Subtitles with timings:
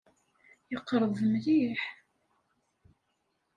[0.71, 1.81] Yeqreb mliḥ.